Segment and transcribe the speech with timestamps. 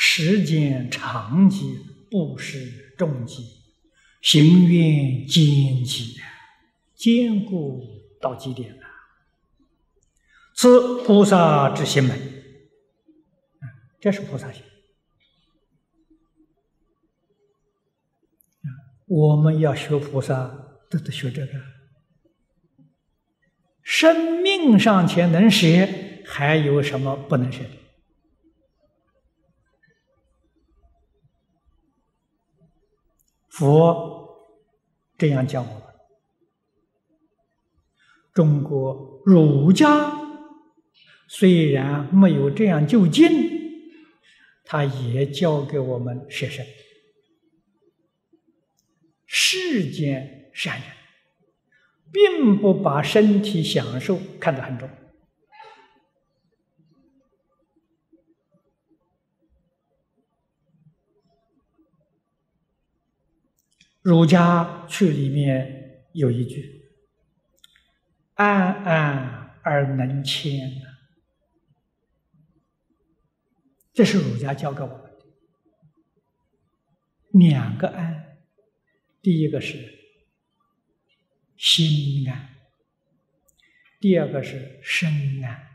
[0.00, 1.76] 时间长极，
[2.08, 3.42] 不失重极，
[4.22, 6.14] 行愿坚极，
[6.94, 7.82] 坚固
[8.20, 8.82] 到极点了。
[10.54, 12.16] 此菩萨之心门，
[14.00, 14.62] 这是菩萨心。
[19.06, 21.52] 我们要学菩萨，都得学这个。
[23.82, 27.70] 生命尚且能学，还有什么不能学的？
[33.58, 34.46] 佛
[35.18, 35.82] 这样教我们。
[38.32, 40.16] 中国儒家
[41.26, 43.28] 虽然没有这样就近，
[44.64, 46.64] 他也教给我们舍身。
[49.26, 50.88] 世间善人，
[52.12, 54.88] 并不把身体享受看得很重。
[64.08, 66.88] 儒家去里面有一句
[68.36, 70.80] ：“安安而能谦”
[73.92, 75.10] 这是儒家教给我们的
[77.32, 78.38] 两个安。
[79.20, 79.76] 第一个是
[81.58, 82.48] 心安，
[84.00, 85.68] 第二个是身安。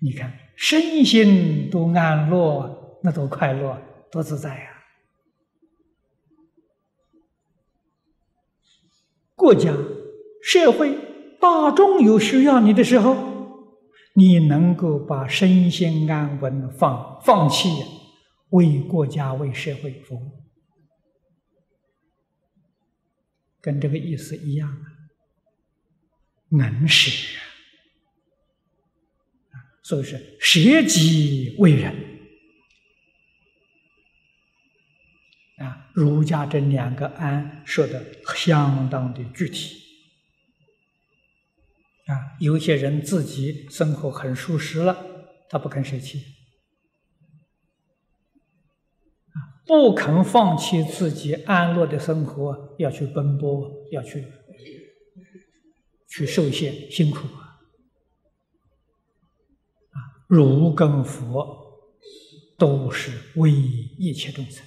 [0.00, 3.78] 你看，身心都安乐，那多快乐，
[4.10, 4.77] 多自在呀！
[9.38, 9.72] 国家、
[10.42, 10.98] 社会、
[11.40, 13.14] 大众有需要你的时候，
[14.14, 17.68] 你能够把身心安稳放放弃，
[18.50, 20.42] 为国家、为社会服务。
[23.60, 24.86] 跟这个意思一样啊，
[26.50, 27.10] 能舍
[29.50, 29.54] 啊，
[29.84, 31.92] 所以是舍己为人
[35.58, 35.87] 啊。
[35.98, 38.04] 儒家这两个安说的
[38.36, 39.82] 相当的具体
[42.06, 42.38] 啊。
[42.38, 44.96] 有些人自己生活很舒适了，
[45.48, 46.22] 他不肯舍弃。
[49.66, 54.24] 不肯放弃自己安乐的生活，要去奔波，要去
[56.08, 57.58] 去受限辛苦啊！
[59.90, 59.98] 啊，
[60.28, 61.82] 儒跟佛
[62.56, 64.64] 都是为一切众生，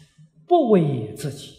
[0.52, 1.56] 不为自己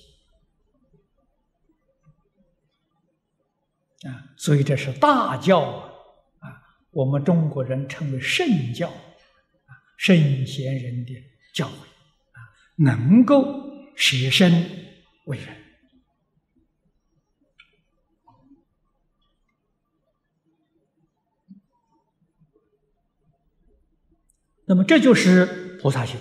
[4.07, 4.35] 啊！
[4.37, 5.89] 所以这是大教啊！
[6.41, 11.15] 啊，我们中国人称为圣教啊，圣贤人的
[11.55, 12.53] 教诲啊。
[12.77, 13.63] 能够
[13.97, 14.53] 舍身
[15.25, 15.57] 为人，
[24.67, 26.21] 那么这就是菩萨心。